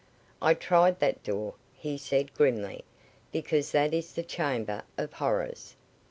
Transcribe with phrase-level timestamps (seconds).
[0.41, 2.83] "I tried that door," he said grimly,
[3.31, 5.75] "because that is the chamber of horrors."